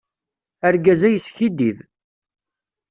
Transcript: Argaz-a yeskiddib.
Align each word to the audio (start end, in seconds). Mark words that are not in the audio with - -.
Argaz-a 0.67 1.09
yeskiddib. 1.11 1.77